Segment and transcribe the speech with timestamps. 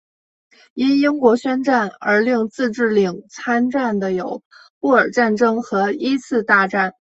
[0.73, 4.41] 因英国宣战而令自治领参战的有
[4.79, 6.95] 布尔战争和一次大战。